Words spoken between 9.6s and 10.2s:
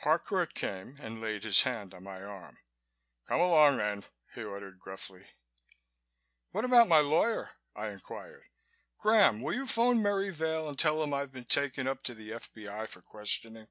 phone